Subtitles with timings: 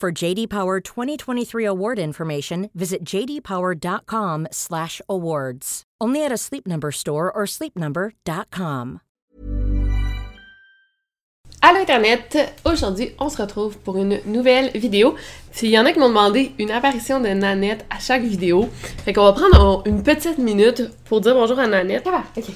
[0.00, 5.82] For JD Power 2023 award information, visit jdpower.com/awards.
[6.00, 9.00] Only at a Sleep Number store or sleepnumber.com.
[11.62, 12.54] Allô Internet!
[12.64, 15.14] Aujourd'hui, on se retrouve pour une nouvelle vidéo.
[15.52, 18.70] S'il y en a qui m'ont demandé une apparition de Nanette à chaque vidéo,
[19.04, 22.08] fait qu'on va prendre une petite minute pour dire bonjour à Nanette.
[22.10, 22.46] Ah, ok.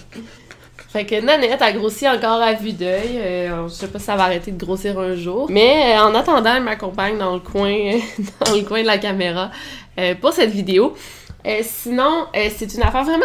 [0.95, 3.19] Fait que Nanette a grossi encore à vue d'œil.
[3.19, 5.49] Euh, je sais pas si ça va arrêter de grossir un jour.
[5.51, 7.99] Mais euh, en attendant, elle m'accompagne dans le coin,
[8.47, 9.51] dans le coin de la caméra
[9.99, 10.95] euh, pour cette vidéo.
[11.63, 13.25] sinon, c'est une affaire vraiment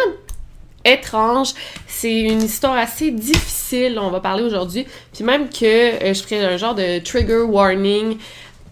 [0.84, 1.50] étrange.
[1.86, 4.84] C'est une histoire assez difficile, on va parler aujourd'hui.
[5.14, 8.18] Puis même que je ferai un genre de trigger warning.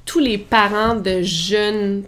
[0.06, 2.03] Tous les parents de jeunes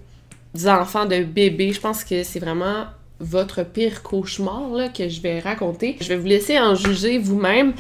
[0.67, 2.87] enfants, de bébés, je pense que c'est vraiment
[3.21, 5.97] votre pire cauchemar que je vais raconter.
[6.01, 7.75] Je vais vous laisser en juger vous-même.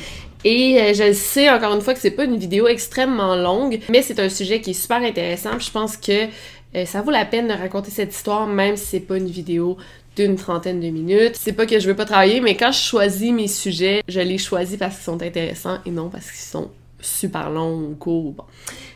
[0.44, 4.00] Et euh, je sais encore une fois que c'est pas une vidéo extrêmement longue, mais
[4.00, 5.58] c'est un sujet qui est super intéressant.
[5.58, 6.28] je pense que
[6.76, 9.76] euh, ça vaut la peine de raconter cette histoire, même si c'est pas une vidéo
[10.16, 11.36] d'une trentaine de minutes.
[11.38, 14.38] C'est pas que je veux pas travailler, mais quand je choisis mes sujets, je les
[14.38, 16.70] choisis parce qu'ils sont intéressants et non parce qu'ils sont
[17.00, 18.32] super longs ou courts.
[18.32, 18.44] Bon.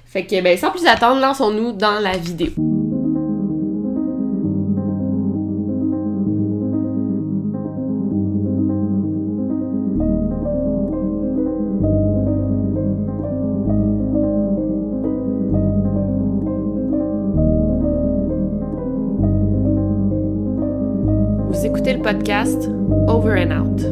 [0.06, 2.83] Fait que, ben, sans plus attendre, lançons-nous dans la vidéo.
[23.08, 23.82] Over and Out.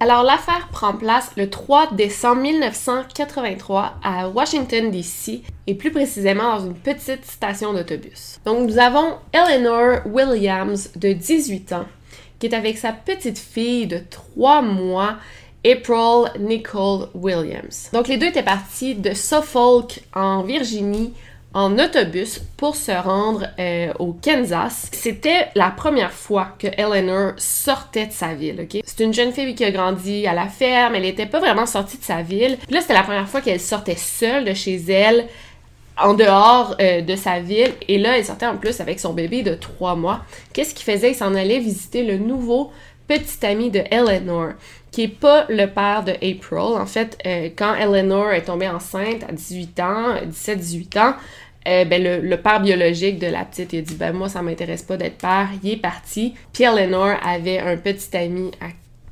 [0.00, 6.66] Alors l'affaire prend place le 3 décembre 1983 à Washington DC et plus précisément dans
[6.66, 8.40] une petite station d'autobus.
[8.44, 11.86] Donc nous avons Eleanor Williams de 18 ans
[12.40, 15.16] qui est avec sa petite fille de 3 mois
[15.64, 17.90] April Nicole Williams.
[17.92, 21.14] Donc les deux étaient partis de Suffolk en Virginie
[21.54, 24.90] en autobus pour se rendre euh, au Kansas.
[24.92, 28.66] C'était la première fois que Eleanor sortait de sa ville?
[28.84, 31.98] C'est une jeune fille qui a grandi à la ferme, elle n'était pas vraiment sortie
[31.98, 32.58] de sa ville.
[32.68, 35.26] Là, c'était la première fois qu'elle sortait seule de chez elle,
[36.00, 37.72] en dehors euh, de sa ville.
[37.88, 40.20] Et là, elle sortait en plus avec son bébé de trois mois.
[40.52, 41.10] Qu'est-ce qu'il faisait?
[41.12, 42.70] Il s'en allait visiter le nouveau
[43.08, 44.50] petit ami de Eleanor,
[44.90, 46.78] qui est pas le père de April.
[46.78, 51.14] En fait, euh, quand Eleanor est tombée enceinte à 18 ans, 17-18 ans,
[51.66, 54.82] euh, ben le, père biologique de la petite il a dit ben moi ça m'intéresse
[54.82, 56.34] pas d'être père, il est parti.
[56.52, 58.50] Puis Eleanor avait un petit ami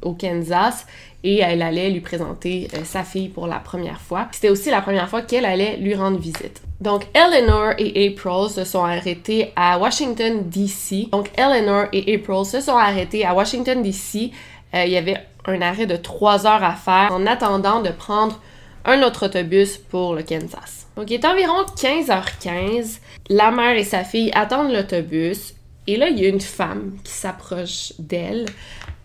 [0.00, 0.86] au Kansas
[1.22, 4.28] et elle allait lui présenter euh, sa fille pour la première fois.
[4.32, 6.62] C'était aussi la première fois qu'elle allait lui rendre visite.
[6.80, 11.08] Donc, Eleanor et April se sont arrêtés à Washington, D.C.
[11.10, 14.30] Donc, Eleanor et April se sont arrêtés à Washington, D.C.
[14.74, 15.16] Il y avait
[15.46, 18.40] un arrêt de trois heures à faire en attendant de prendre
[18.84, 20.86] un autre autobus pour le Kansas.
[20.96, 23.00] Donc, il est environ 15h15.
[23.28, 25.54] La mère et sa fille attendent l'autobus.
[25.86, 28.46] Et là, il y a une femme qui s'approche d'elle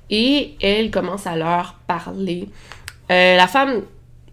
[0.09, 2.49] et elle commence à leur parler.
[3.11, 3.83] Euh, la femme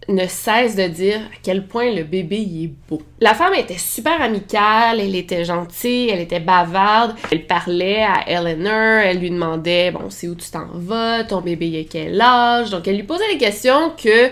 [0.09, 3.01] ne cesse de dire à quel point le bébé est beau.
[3.21, 9.03] La femme était super amicale, elle était gentille, elle était bavarde, elle parlait à Eleanor,
[9.03, 12.71] elle lui demandait bon c'est où tu t'en vas, ton bébé y a quel âge,
[12.71, 14.31] donc elle lui posait des questions que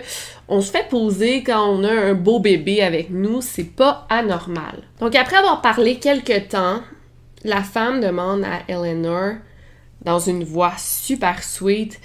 [0.50, 4.84] on se fait poser quand on a un beau bébé avec nous, c'est pas anormal.
[5.00, 6.82] Donc après avoir parlé quelques temps,
[7.44, 9.36] la femme demande à Eleanor
[10.02, 12.00] dans une voix super sweet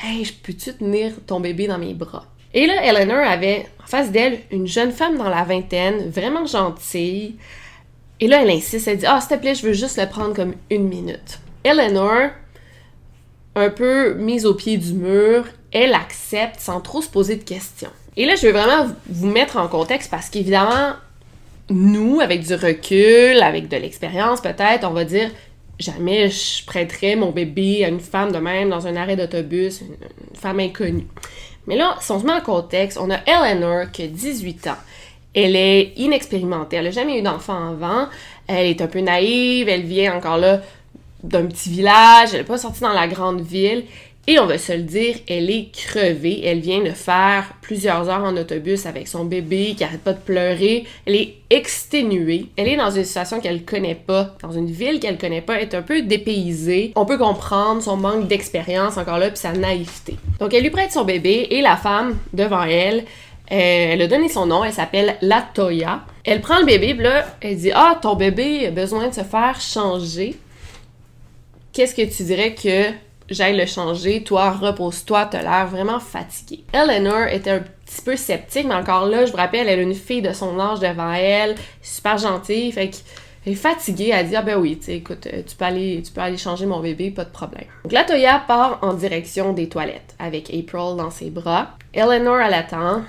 [0.00, 2.26] Hey, peux-tu tenir ton bébé dans mes bras?
[2.54, 7.36] Et là, Eleanor avait en face d'elle une jeune femme dans la vingtaine, vraiment gentille.
[8.20, 10.34] Et là, elle insiste, elle dit Ah, s'il te plaît, je veux juste le prendre
[10.34, 11.40] comme une minute.
[11.64, 12.30] Eleanor,
[13.54, 17.90] un peu mise au pied du mur, elle accepte sans trop se poser de questions.
[18.16, 20.94] Et là, je veux vraiment vous mettre en contexte parce qu'évidemment,
[21.70, 25.30] nous, avec du recul, avec de l'expérience peut-être, on va dire
[25.78, 29.96] jamais je prêterais mon bébé à une femme de même dans un arrêt d'autobus, une,
[30.34, 31.06] femme inconnue.
[31.68, 34.78] Mais là, si on se met en contexte, on a Eleanor qui a 18 ans.
[35.34, 38.08] Elle est inexpérimentée, elle n'a jamais eu d'enfant avant,
[38.46, 40.62] elle est un peu naïve, elle vient encore là
[41.22, 43.84] d'un petit village, elle n'est pas sortie dans la grande ville.
[44.26, 46.44] Et on va se le dire, elle est crevée.
[46.44, 50.18] Elle vient de faire plusieurs heures en autobus avec son bébé qui arrête pas de
[50.18, 50.84] pleurer.
[51.06, 52.46] Elle est exténuée.
[52.56, 55.62] Elle est dans une situation qu'elle connaît pas, dans une ville qu'elle connaît pas, elle
[55.62, 56.92] est un peu dépaysée.
[56.94, 60.16] On peut comprendre son manque d'expérience encore là puis sa naïveté.
[60.38, 63.04] Donc elle lui prête son bébé et la femme devant elle
[63.50, 66.02] euh, elle a donné son nom, elle s'appelle Latoya.
[66.24, 69.58] Elle prend le bébé, là, elle dit Ah, ton bébé a besoin de se faire
[69.58, 70.36] changer.
[71.72, 72.92] Qu'est-ce que tu dirais que
[73.30, 76.64] j'aille le changer, toi, repose-toi, t'as l'air vraiment fatigué.
[76.72, 79.94] Eleanor était un petit peu sceptique, mais encore là, je vous rappelle, elle a une
[79.94, 83.00] fille de son âge devant elle, super gentille, fait qu'elle
[83.48, 87.10] est fatiguée, elle dit Ah ben oui, écoute, euh, tu peux, aller, changer mon bébé,
[87.10, 87.66] pas de problème.
[87.84, 91.70] Donc la Toya part en direction des toilettes, avec April dans ses bras.
[91.92, 93.02] Eleanor, elle attend.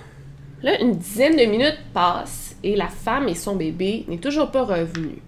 [0.61, 4.63] Là, une dizaine de minutes passent, et la femme et son bébé n'est toujours pas
[4.63, 5.21] revenu.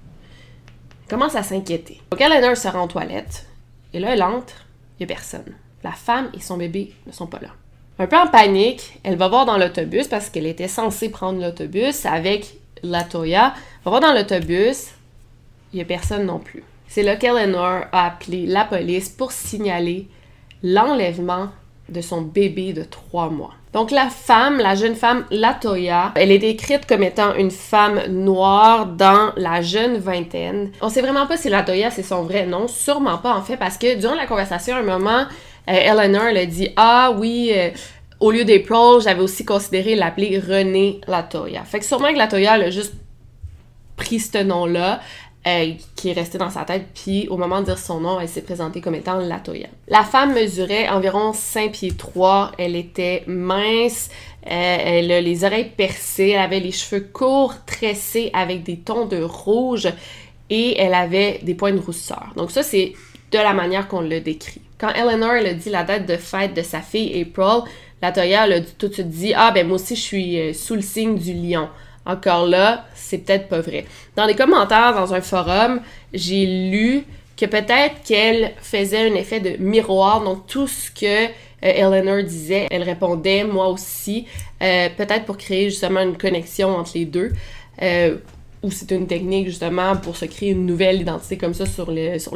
[1.04, 2.02] Elle commence à s'inquiéter.
[2.12, 3.46] Donc Eleanor se rend aux toilettes,
[3.94, 4.66] et là, elle entre,
[5.00, 5.54] il n'y a personne.
[5.84, 7.50] La femme et son bébé ne sont pas là.
[8.00, 12.06] Un peu en panique, elle va voir dans l'autobus parce qu'elle était censée prendre l'autobus
[12.06, 13.54] avec Latoya.
[13.56, 14.88] Elle va voir dans l'autobus,
[15.74, 16.64] il n'y a personne non plus.
[16.88, 20.08] C'est là qu'Eleanor a appelé la police pour signaler
[20.64, 21.50] l'enlèvement
[21.90, 23.54] de son bébé de trois mois.
[23.74, 28.86] Donc la femme, la jeune femme Latoya, elle est décrite comme étant une femme noire
[28.86, 30.72] dans la jeune vingtaine.
[30.82, 33.78] On sait vraiment pas si Latoya c'est son vrai nom, sûrement pas en fait, parce
[33.78, 35.26] que durant la conversation, à un moment,
[35.70, 37.52] euh, Eleanor dit ah oui.
[37.56, 37.70] Euh,
[38.20, 41.64] au lieu d'April, j'avais aussi considéré l'appeler René Latoya.
[41.64, 42.94] Fait que sûrement que Latoya elle a juste
[43.96, 45.00] pris ce nom-là.
[45.48, 48.30] Euh, qui est resté dans sa tête, puis au moment de dire son nom, elle
[48.30, 49.70] s'est présentée comme étant Latoya.
[49.88, 54.12] La femme mesurait environ 5 pieds 3, elle était mince,
[54.46, 59.08] euh, elle a les oreilles percées, elle avait les cheveux courts, tressés avec des tons
[59.08, 59.90] de rouge,
[60.52, 62.34] et elle avait des points de rousseur.
[62.36, 62.94] Donc ça, c'est
[63.32, 64.62] de la manière qu'on le décrit.
[64.78, 67.64] Quand Eleanor elle a dit la date de fête de sa fille April,
[68.04, 70.76] Latoya elle a tout de suite dit «Ah, ben moi aussi, je suis euh, sous
[70.76, 71.68] le signe du lion».
[72.06, 73.86] Encore là, c'est peut-être pas vrai.
[74.16, 75.82] Dans les commentaires dans un forum,
[76.14, 77.04] j'ai lu
[77.38, 81.30] que peut-être qu'elle faisait un effet de miroir, donc tout ce que euh,
[81.62, 84.26] Eleanor disait, elle répondait moi aussi,
[84.62, 87.32] euh, peut-être pour créer justement une connexion entre les deux,
[87.82, 88.18] euh,
[88.64, 92.20] ou c'est une technique justement pour se créer une nouvelle identité comme ça sur le,
[92.20, 92.36] sur.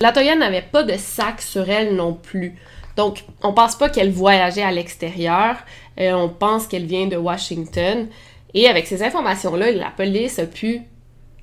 [0.00, 2.54] La Toya n'avait pas de sac sur elle non plus.
[2.96, 5.56] Donc, on pense pas qu'elle voyageait à l'extérieur,
[5.98, 8.06] on pense qu'elle vient de Washington.
[8.54, 10.82] Et avec ces informations-là, la police a pu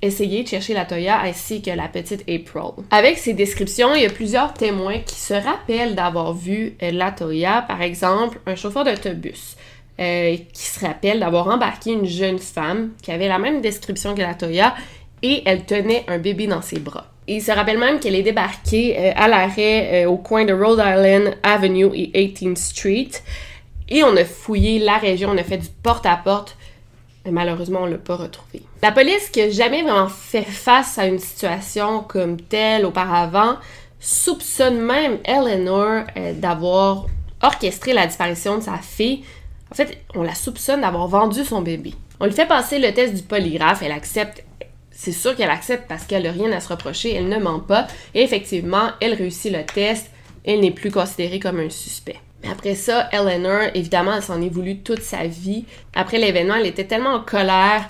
[0.02, 2.84] essayer de chercher la Toya ainsi que la petite April.
[2.90, 7.12] Avec ces descriptions, il y a plusieurs témoins qui se rappellent d'avoir vu euh, la
[7.12, 9.56] Toya, par exemple un chauffeur d'autobus.
[10.00, 14.22] Euh, qui se rappelle d'avoir embarqué une jeune femme qui avait la même description que
[14.22, 14.74] la Toya
[15.22, 17.12] et elle tenait un bébé dans ses bras.
[17.28, 21.36] il se rappelle même qu'elle est débarquée euh, à l'arrêt au coin de Rhode Island
[21.42, 23.10] Avenue et 18th Street
[23.90, 26.62] et on a fouillé la région, on a fait du porte-à-porte mais
[27.30, 28.62] malheureusement, on l'a pas retrouvé.
[28.82, 33.56] La police qui a jamais vraiment fait face à une situation comme telle auparavant
[34.00, 37.06] soupçonne même Eleanor euh, d'avoir
[37.40, 39.24] orchestré la disparition de sa fille.
[39.70, 41.94] En fait, on la soupçonne d'avoir vendu son bébé.
[42.20, 44.44] On lui fait passer le test du polygraphe, elle accepte.
[44.90, 47.86] C'est sûr qu'elle accepte parce qu'elle n'a rien à se reprocher, elle ne ment pas.
[48.14, 50.10] Et effectivement, elle réussit le test,
[50.44, 52.20] elle n'est plus considérée comme un suspect.
[52.42, 55.64] Mais après ça, Eleanor, évidemment, elle s'en est voulu toute sa vie.
[55.94, 57.88] Après l'événement, elle était tellement en colère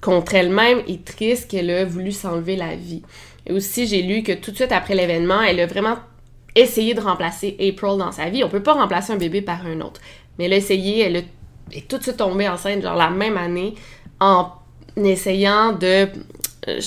[0.00, 3.02] contre elle-même et triste qu'elle a voulu s'enlever la vie.
[3.46, 5.96] Et aussi, j'ai lu que tout de suite après l'événement, elle a vraiment
[6.54, 8.44] essayé de remplacer April dans sa vie.
[8.44, 10.00] On peut pas remplacer un bébé par un autre.
[10.38, 11.16] Mais elle a essayé, elle
[11.72, 13.74] est tout de suite tombée enceinte, genre la même année,
[14.20, 14.50] en
[14.96, 16.08] essayant de
[16.68, 16.80] euh,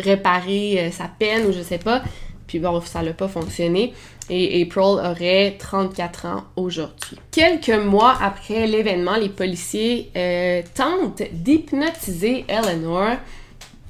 [0.00, 2.02] réparer euh, sa peine ou je sais pas.
[2.46, 3.94] Puis bon, ça n'a pas fonctionné.
[4.34, 7.18] Et April aurait 34 ans aujourd'hui.
[7.32, 13.18] Quelques mois après l'événement, les policiers euh, tentent d'hypnotiser Eleanor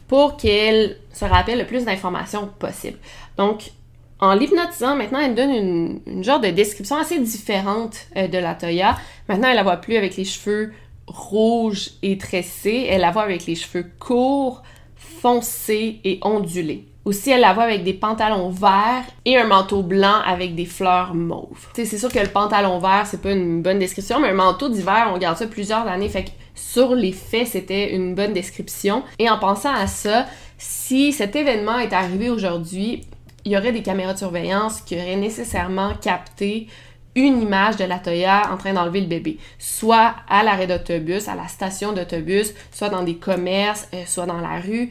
[0.08, 2.99] pour qu'elle se rappelle le plus d'informations possible.
[3.37, 3.70] Donc,
[4.18, 8.96] en l'hypnotisant, maintenant, elle donne une, genre de description assez différente euh, de la Toya.
[9.28, 10.72] Maintenant, elle la voit plus avec les cheveux
[11.06, 12.88] rouges et tressés.
[12.90, 14.64] Elle la voit avec les cheveux courts,
[14.96, 16.88] foncés et ondulés.
[17.04, 21.14] Aussi, elle la voit avec des pantalons verts et un manteau blanc avec des fleurs
[21.14, 21.68] mauves.
[21.75, 25.11] c'est sûr que le pantalon vert, c'est pas une bonne description, mais un manteau d'hiver,
[25.12, 26.09] on garde ça plusieurs années.
[26.09, 29.02] Fait que sur les faits, c'était une bonne description.
[29.18, 30.26] Et en pensant à ça,
[30.59, 33.04] si cet événement est arrivé aujourd'hui,
[33.44, 36.68] il y aurait des caméras de surveillance qui auraient nécessairement capté
[37.14, 41.35] une image de la Toya en train d'enlever le bébé, soit à l'arrêt d'autobus, à
[41.35, 44.90] la station d'autobus, soit dans des commerces, euh, soit dans la rue.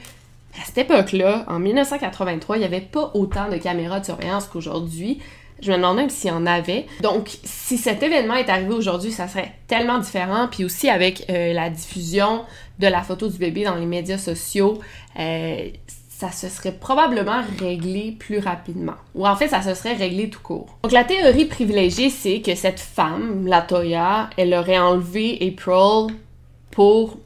[0.59, 5.19] À cette époque-là, en 1983, il n'y avait pas autant de caméras de surveillance qu'aujourd'hui.
[5.61, 6.87] Je me demandais même s'il y en avait.
[7.01, 10.47] Donc, si cet événement est arrivé aujourd'hui, ça serait tellement différent.
[10.49, 12.43] Puis aussi avec euh, la diffusion
[12.79, 14.79] de la photo du bébé dans les médias sociaux,
[15.19, 15.69] euh,
[16.09, 18.95] ça se serait probablement réglé plus rapidement.
[19.15, 20.77] Ou en fait, ça se serait réglé tout court.
[20.83, 26.15] Donc la théorie privilégiée, c'est que cette femme, la Toya, elle aurait enlevé April
[26.71, 27.17] pour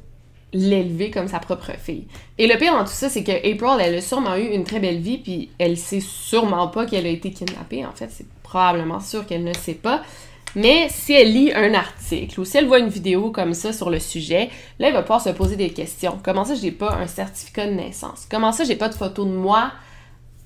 [0.55, 2.07] l'élever comme sa propre fille.
[2.37, 4.79] Et le pire dans tout ça, c'est que April, elle a sûrement eu une très
[4.79, 7.85] belle vie, puis elle sait sûrement pas qu'elle a été kidnappée.
[7.85, 10.01] En fait, c'est probablement sûr qu'elle ne sait pas.
[10.55, 13.89] Mais si elle lit un article ou si elle voit une vidéo comme ça sur
[13.89, 16.17] le sujet, là, elle va pouvoir se poser des questions.
[16.23, 18.25] Comment ça, j'ai pas un certificat de naissance?
[18.31, 19.71] Comment ça, j'ai pas de photo de moi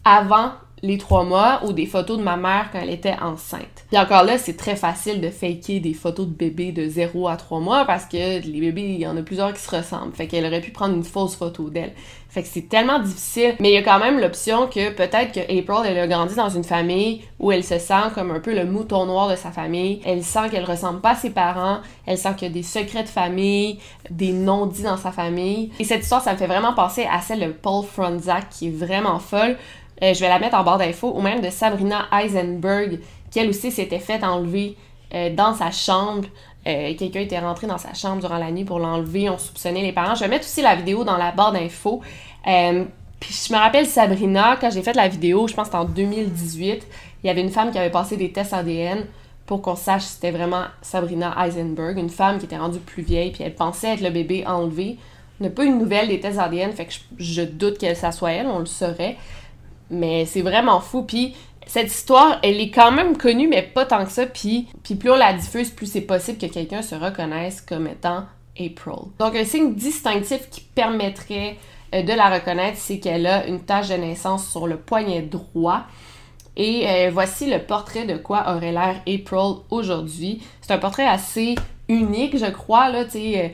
[0.03, 3.85] avant les trois mois ou des photos de ma mère quand elle était enceinte.
[3.89, 7.37] Puis encore là, c'est très facile de faker des photos de bébés de 0 à
[7.37, 10.13] 3 mois parce que les bébés, il y en a plusieurs qui se ressemblent.
[10.13, 11.93] Fait qu'elle aurait pu prendre une fausse photo d'elle.
[12.29, 13.55] Fait que c'est tellement difficile.
[13.59, 16.49] Mais il y a quand même l'option que peut-être que April, elle a grandi dans
[16.49, 19.99] une famille où elle se sent comme un peu le mouton noir de sa famille.
[20.05, 21.79] Elle sent qu'elle ressemble pas à ses parents.
[22.05, 23.79] Elle sent qu'il y a des secrets de famille,
[24.11, 25.71] des non-dits dans sa famille.
[25.79, 28.71] Et cette histoire, ça me fait vraiment penser à celle de Paul Fronzak qui est
[28.71, 29.57] vraiment folle
[30.01, 32.99] euh, je vais la mettre en barre d'infos, ou même de Sabrina Eisenberg,
[33.31, 34.77] qui elle aussi s'était fait enlever
[35.13, 36.27] euh, dans sa chambre.
[36.67, 39.91] Euh, quelqu'un était rentré dans sa chambre durant la nuit pour l'enlever, on soupçonnait les
[39.91, 40.15] parents.
[40.15, 42.01] Je vais mettre aussi la vidéo dans la barre d'infos.
[42.43, 45.93] puis je me rappelle Sabrina, quand j'ai fait la vidéo, je pense que c'était en
[45.93, 46.87] 2018,
[47.23, 49.05] il y avait une femme qui avait passé des tests ADN
[49.45, 53.31] pour qu'on sache si c'était vraiment Sabrina Eisenberg, une femme qui était rendue plus vieille,
[53.31, 54.97] puis elle pensait être le bébé enlevé.
[55.41, 57.93] On n'a pas eu de nouvelle des tests ADN, fait que je, je doute que
[57.95, 59.17] ça soit elle, on le saurait.
[59.89, 61.03] Mais c'est vraiment fou.
[61.03, 64.25] Puis cette histoire, elle est quand même connue, mais pas tant que ça.
[64.25, 68.25] Puis, puis plus on la diffuse, plus c'est possible que quelqu'un se reconnaisse comme étant
[68.59, 69.09] April.
[69.19, 71.57] Donc un signe distinctif qui permettrait
[71.93, 75.83] euh, de la reconnaître, c'est qu'elle a une tache de naissance sur le poignet droit.
[76.57, 80.41] Et euh, voici le portrait de quoi aurait l'air April aujourd'hui.
[80.61, 81.55] C'est un portrait assez
[81.87, 82.89] unique, je crois.
[82.89, 83.49] Là, euh,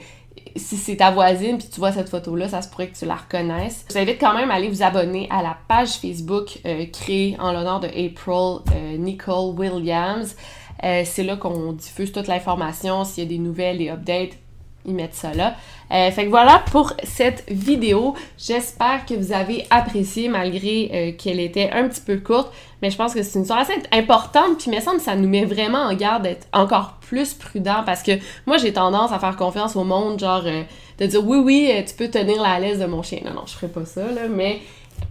[0.56, 3.16] si c'est ta voisine puis tu vois cette photo-là, ça se pourrait que tu la
[3.16, 3.86] reconnaisses.
[3.90, 7.36] Je vous invite quand même à aller vous abonner à la page Facebook euh, créée
[7.40, 10.36] en l'honneur de April euh, Nicole Williams.
[10.84, 14.38] Euh, c'est là qu'on diffuse toute l'information, s'il y a des nouvelles, des updates,
[14.86, 15.56] ils mettent ça là.
[15.92, 18.16] Euh, fait que voilà pour cette vidéo.
[18.38, 22.52] J'espère que vous avez apprécié malgré euh, qu'elle était un petit peu courte.
[22.82, 24.58] Mais je pense que c'est une histoire assez importante.
[24.58, 27.84] Puis il me semble que ça nous met vraiment en garde d'être encore plus prudent
[27.86, 28.14] parce que
[28.46, 30.64] moi j'ai tendance à faire confiance au monde, genre euh,
[31.00, 33.20] de dire oui, oui, tu peux tenir la laisse de mon chien.
[33.26, 34.62] Non, non, je ferai pas ça, là, mais.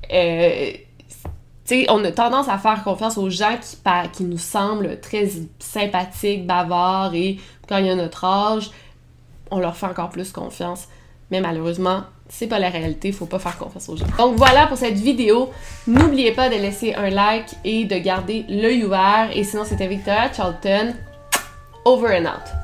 [0.08, 3.76] tu sais, on a tendance à faire confiance aux gens qui,
[4.12, 7.38] qui nous semblent très sympathiques, bavards et
[7.68, 8.70] quand il y a notre âge,
[9.54, 10.88] on leur fait encore plus confiance.
[11.30, 14.06] Mais malheureusement, c'est pas la réalité, faut pas faire confiance aux gens.
[14.18, 15.50] Donc voilà pour cette vidéo.
[15.86, 19.30] N'oubliez pas de laisser un like et de garder l'œil ouvert.
[19.34, 20.94] Et sinon, c'était Victoria Charlton.
[21.84, 22.63] Over and out.